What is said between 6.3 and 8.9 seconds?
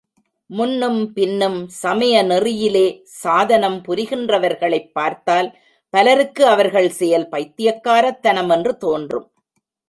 அவர்கள் செயல் பைத்தியக்காரத்தனம் என்று